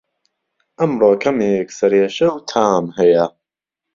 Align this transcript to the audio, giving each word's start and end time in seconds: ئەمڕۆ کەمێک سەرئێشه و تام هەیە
ئەمڕۆ 0.79 1.11
کەمێک 1.23 1.69
سەرئێشه 1.77 2.27
و 2.33 2.37
تام 2.49 2.85
هەیە 2.97 3.25